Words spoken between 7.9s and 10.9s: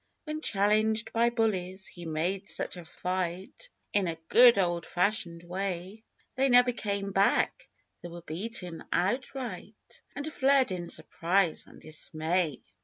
they were beaten outright. And fled in